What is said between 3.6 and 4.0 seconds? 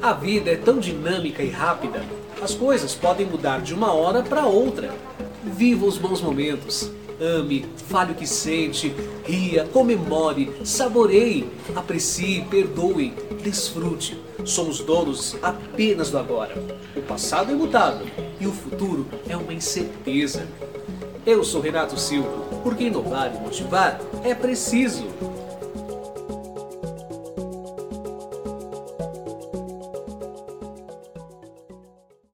de uma